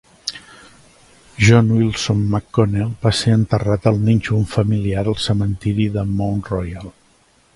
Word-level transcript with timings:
John 1.47 1.67
Wilson 1.73 2.23
McConnell 2.31 2.95
va 3.03 3.11
ser 3.19 3.35
enterrat 3.39 3.85
al 3.91 4.01
nínxol 4.07 4.49
familiar 4.55 5.03
al 5.05 5.21
cementiri 5.27 5.89
de 5.99 6.09
Mount 6.17 6.45
Royal. 6.57 6.91